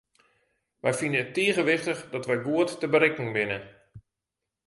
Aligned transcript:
Wy 0.81 0.91
fine 0.99 1.19
it 1.23 1.31
tige 1.35 1.63
wichtich 1.71 2.01
dat 2.13 2.27
wy 2.29 2.37
goed 2.45 2.69
te 2.79 2.87
berikken 2.93 3.29
binne. 3.35 3.59